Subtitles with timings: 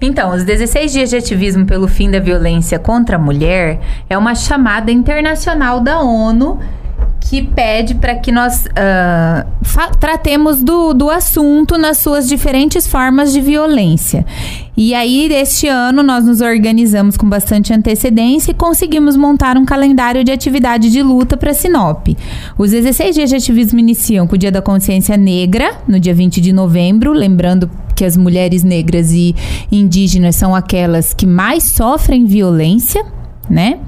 [0.00, 4.34] Então, os 16 dias de ativismo pelo fim da violência contra a mulher é uma
[4.34, 6.60] chamada internacional da ONU
[7.28, 13.40] que pede para que nós uh, tratemos do, do assunto nas suas diferentes formas de
[13.42, 14.24] violência.
[14.74, 20.24] E aí, este ano, nós nos organizamos com bastante antecedência e conseguimos montar um calendário
[20.24, 22.08] de atividade de luta para Sinop.
[22.56, 26.40] Os 16 dias de ativismo iniciam com o Dia da Consciência Negra, no dia 20
[26.40, 29.34] de novembro, lembrando que as mulheres negras e
[29.70, 33.04] indígenas são aquelas que mais sofrem violência,
[33.48, 33.80] né?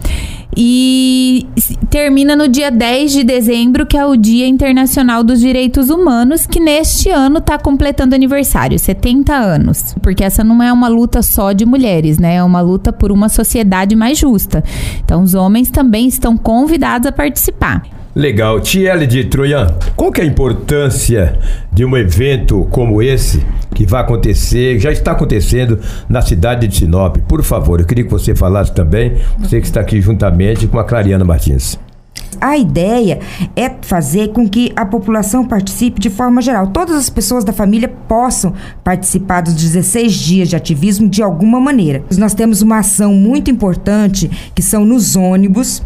[0.56, 1.46] E
[1.88, 6.58] termina no dia 10 de dezembro, que é o Dia Internacional dos Direitos Humanos, que
[6.58, 9.94] neste ano está completando aniversário, 70 anos.
[10.02, 12.36] Porque essa não é uma luta só de mulheres, né?
[12.36, 14.64] É uma luta por uma sociedade mais justa.
[15.04, 17.99] Então, os homens também estão convidados a participar.
[18.14, 18.60] Legal.
[18.60, 21.38] Tiele de Troian, qual que é a importância
[21.72, 25.78] de um evento como esse que vai acontecer, já está acontecendo
[26.08, 27.16] na cidade de Sinop?
[27.28, 30.84] Por favor, eu queria que você falasse também, você que está aqui juntamente com a
[30.84, 31.78] Clariana Martins.
[32.40, 33.20] A ideia
[33.54, 36.68] é fazer com que a população participe de forma geral.
[36.68, 42.02] Todas as pessoas da família possam participar dos 16 dias de ativismo de alguma maneira.
[42.16, 45.82] Nós temos uma ação muito importante que são nos ônibus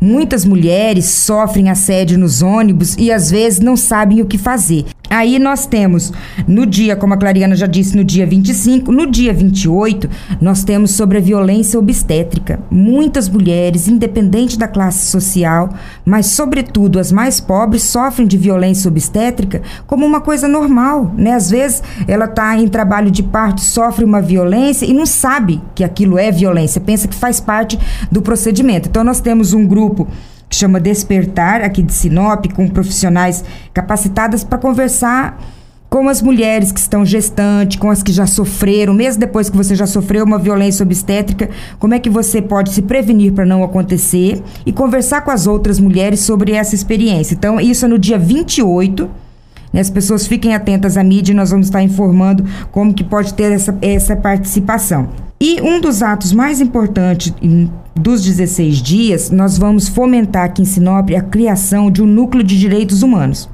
[0.00, 4.84] Muitas mulheres sofrem assédio nos ônibus e às vezes não sabem o que fazer.
[5.10, 6.12] Aí nós temos
[6.46, 10.08] no dia, como a Clariana já disse, no dia 25, no dia 28,
[10.40, 12.60] nós temos sobre a violência obstétrica.
[12.70, 15.70] Muitas mulheres, independente da classe social,
[16.04, 21.32] mas sobretudo as mais pobres, sofrem de violência obstétrica como uma coisa normal, né?
[21.32, 25.82] Às vezes ela está em trabalho de parto, sofre uma violência e não sabe que
[25.82, 27.78] aquilo é violência, pensa que faz parte
[28.12, 28.88] do procedimento.
[28.88, 30.06] Então nós temos um grupo
[30.48, 35.38] que chama Despertar, aqui de Sinop, com profissionais capacitadas para conversar
[35.90, 39.74] com as mulheres que estão gestantes, com as que já sofreram, mesmo depois que você
[39.74, 44.42] já sofreu uma violência obstétrica, como é que você pode se prevenir para não acontecer
[44.66, 47.34] e conversar com as outras mulheres sobre essa experiência.
[47.34, 49.08] Então, isso é no dia 28.
[49.72, 49.80] Né?
[49.80, 53.76] As pessoas fiquem atentas à mídia, nós vamos estar informando como que pode ter essa,
[53.80, 55.08] essa participação.
[55.40, 57.32] E um dos atos mais importantes
[57.98, 62.58] dos 16 dias, nós vamos fomentar aqui em Sinop a criação de um núcleo de
[62.58, 63.48] direitos humanos.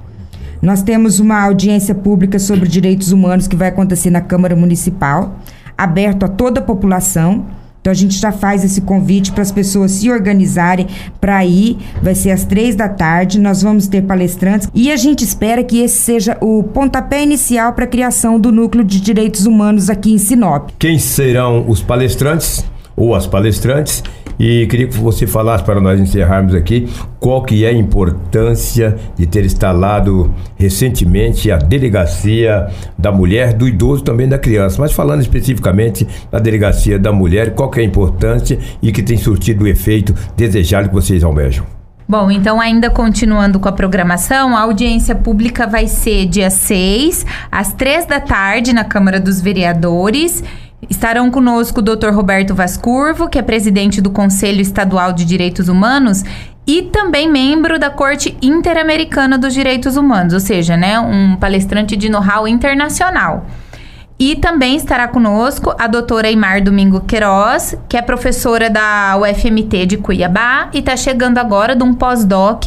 [0.60, 5.38] Nós temos uma audiência pública sobre direitos humanos que vai acontecer na Câmara Municipal,
[5.76, 7.46] aberto a toda a população.
[7.80, 10.86] Então a gente já faz esse convite para as pessoas se organizarem
[11.20, 11.76] para ir.
[12.02, 13.38] Vai ser às três da tarde.
[13.38, 17.84] Nós vamos ter palestrantes e a gente espera que esse seja o pontapé inicial para
[17.84, 20.70] a criação do núcleo de direitos humanos aqui em Sinop.
[20.78, 22.64] Quem serão os palestrantes
[22.96, 24.02] ou as palestrantes?
[24.38, 26.88] E queria que você falasse para nós encerrarmos aqui
[27.20, 32.68] qual que é a importância de ter instalado recentemente a delegacia
[32.98, 37.70] da mulher, do idoso também da criança, mas falando especificamente da delegacia da mulher, qual
[37.70, 41.64] que é a importância e que tem surtido o efeito desejado que vocês almejam.
[42.06, 47.72] Bom, então ainda continuando com a programação, a audiência pública vai ser dia 6, às
[47.72, 50.44] 3 da tarde, na Câmara dos Vereadores.
[50.88, 52.10] Estarão conosco o Dr.
[52.10, 56.22] Roberto Vascurvo, que é presidente do Conselho Estadual de Direitos Humanos
[56.66, 62.08] e também membro da Corte Interamericana dos Direitos Humanos, ou seja, né, um palestrante de
[62.08, 63.46] know-how internacional.
[64.18, 69.96] E também estará conosco a doutora Eimar Domingo Queiroz, que é professora da UFMT de
[69.98, 72.66] Cuiabá e está chegando agora de um pós-doc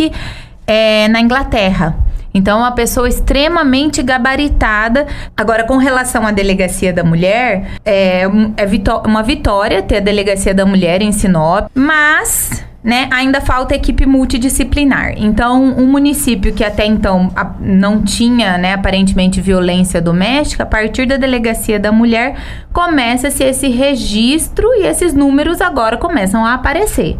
[0.67, 2.06] é, na Inglaterra.
[2.37, 5.07] Então, uma pessoa extremamente gabaritada.
[5.35, 8.67] Agora, com relação à delegacia da mulher, é, é
[9.05, 15.15] uma vitória ter a delegacia da mulher em Sinop, mas né, ainda falta equipe multidisciplinar.
[15.17, 21.05] Então, um município que até então a, não tinha, né, aparentemente violência doméstica, a partir
[21.05, 22.37] da delegacia da mulher,
[22.71, 27.17] começa-se esse registro e esses números agora começam a aparecer.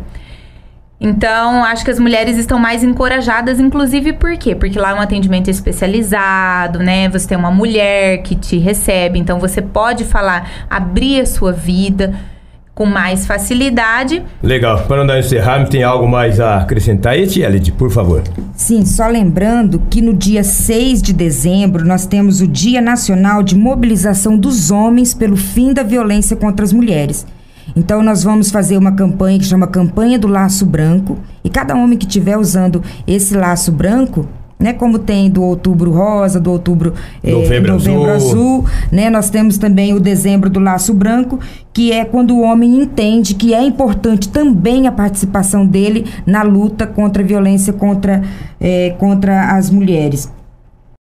[1.00, 4.56] Então, acho que as mulheres estão mais encorajadas, inclusive por quê?
[4.56, 7.08] Porque lá é um atendimento especializado, né?
[7.10, 12.16] Você tem uma mulher que te recebe, então você pode falar, abrir a sua vida
[12.74, 14.24] com mais facilidade.
[14.42, 14.84] Legal.
[14.88, 18.24] Para não encerrar, tem algo mais a acrescentar aí, Tielid, por favor?
[18.56, 23.56] Sim, só lembrando que no dia 6 de dezembro nós temos o Dia Nacional de
[23.56, 27.26] Mobilização dos Homens pelo Fim da Violência contra as Mulheres.
[27.78, 31.20] Então nós vamos fazer uma campanha que chama Campanha do Laço Branco.
[31.44, 34.28] E cada homem que estiver usando esse laço branco,
[34.60, 38.32] né, como tem do outubro rosa, do outubro eh, novembro, novembro azul.
[38.32, 41.40] azul, né, nós temos também o dezembro do laço branco,
[41.72, 46.88] que é quando o homem entende que é importante também a participação dele na luta
[46.88, 48.24] contra a violência contra,
[48.60, 50.36] eh, contra as mulheres.